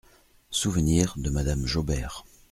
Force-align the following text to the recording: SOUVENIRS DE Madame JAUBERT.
SOUVENIRS 0.49 1.11
DE 1.17 1.29
Madame 1.29 1.67
JAUBERT. 1.67 2.23